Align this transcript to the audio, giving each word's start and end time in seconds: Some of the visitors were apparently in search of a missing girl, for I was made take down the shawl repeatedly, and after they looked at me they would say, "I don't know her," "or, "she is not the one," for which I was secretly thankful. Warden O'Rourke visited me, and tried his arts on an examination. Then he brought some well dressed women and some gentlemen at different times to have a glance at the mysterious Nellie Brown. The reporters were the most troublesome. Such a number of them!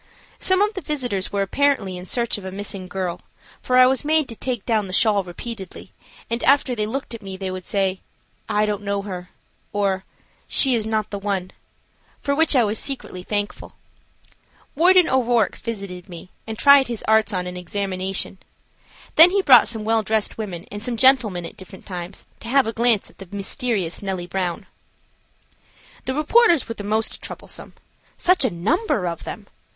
Some 0.39 0.63
of 0.63 0.73
the 0.73 0.81
visitors 0.81 1.31
were 1.31 1.43
apparently 1.43 1.95
in 1.95 2.07
search 2.07 2.39
of 2.39 2.43
a 2.43 2.51
missing 2.51 2.87
girl, 2.87 3.21
for 3.61 3.77
I 3.77 3.85
was 3.85 4.03
made 4.03 4.27
take 4.39 4.65
down 4.65 4.87
the 4.87 4.93
shawl 4.93 5.21
repeatedly, 5.21 5.91
and 6.27 6.43
after 6.43 6.73
they 6.73 6.87
looked 6.87 7.13
at 7.13 7.21
me 7.21 7.37
they 7.37 7.51
would 7.51 7.63
say, 7.63 7.99
"I 8.49 8.65
don't 8.65 8.81
know 8.81 9.03
her," 9.03 9.29
"or, 9.71 10.03
"she 10.47 10.73
is 10.73 10.87
not 10.87 11.11
the 11.11 11.19
one," 11.19 11.51
for 12.19 12.33
which 12.33 12.55
I 12.55 12.63
was 12.63 12.79
secretly 12.79 13.21
thankful. 13.21 13.73
Warden 14.73 15.07
O'Rourke 15.07 15.57
visited 15.57 16.09
me, 16.09 16.29
and 16.47 16.57
tried 16.57 16.87
his 16.87 17.03
arts 17.07 17.31
on 17.31 17.45
an 17.45 17.55
examination. 17.55 18.39
Then 19.17 19.29
he 19.29 19.43
brought 19.43 19.67
some 19.67 19.83
well 19.83 20.01
dressed 20.01 20.35
women 20.35 20.65
and 20.71 20.83
some 20.83 20.97
gentlemen 20.97 21.45
at 21.45 21.57
different 21.57 21.85
times 21.85 22.25
to 22.39 22.47
have 22.47 22.65
a 22.65 22.73
glance 22.73 23.11
at 23.11 23.19
the 23.19 23.27
mysterious 23.31 24.01
Nellie 24.01 24.25
Brown. 24.25 24.65
The 26.05 26.15
reporters 26.15 26.67
were 26.67 26.73
the 26.73 26.83
most 26.83 27.21
troublesome. 27.21 27.73
Such 28.17 28.43
a 28.43 28.49
number 28.49 29.05
of 29.05 29.25
them! 29.25 29.45